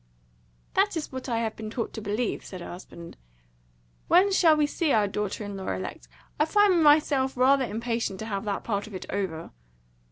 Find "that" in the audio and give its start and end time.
0.73-0.97, 8.45-8.63